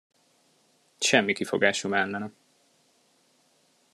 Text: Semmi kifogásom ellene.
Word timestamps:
Semmi 0.99 1.33
kifogásom 1.33 1.93
ellene. 1.93 2.31